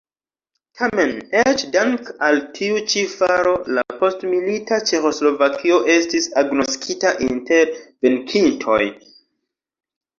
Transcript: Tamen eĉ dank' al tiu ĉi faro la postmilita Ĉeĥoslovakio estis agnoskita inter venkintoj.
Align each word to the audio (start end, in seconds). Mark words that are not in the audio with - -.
Tamen 0.77 1.11
eĉ 1.41 1.63
dank' 1.75 2.09
al 2.29 2.41
tiu 2.55 2.81
ĉi 2.95 3.05
faro 3.13 3.53
la 3.79 3.85
postmilita 4.01 4.81
Ĉeĥoslovakio 4.89 5.81
estis 6.01 6.33
agnoskita 6.47 7.17
inter 7.31 7.75
venkintoj. 8.11 8.85